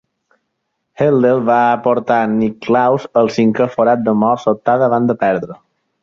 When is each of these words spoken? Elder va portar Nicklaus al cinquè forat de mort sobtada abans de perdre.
Elder 1.07 1.33
va 1.49 1.57
portar 1.87 2.17
Nicklaus 2.31 3.05
al 3.21 3.29
cinquè 3.35 3.67
forat 3.75 4.01
de 4.09 4.15
mort 4.23 4.43
sobtada 4.47 4.89
abans 4.89 5.13
de 5.13 5.17
perdre. 5.25 5.59